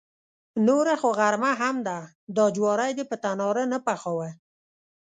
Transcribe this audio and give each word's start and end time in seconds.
نوره 0.67 0.95
خو 1.01 1.09
غرمه 1.19 1.51
هم 1.61 1.75
ده، 1.87 1.97
دا 2.35 2.45
جواری 2.55 2.91
دې 2.97 3.03
په 3.11 3.15
تناره 3.23 3.63
نه 3.73 3.77
پخاوه. 3.87 4.29